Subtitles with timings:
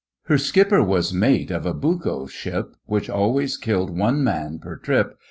[0.23, 5.19] Her skipper was mate of a bucko ship Which always killed one man per trip.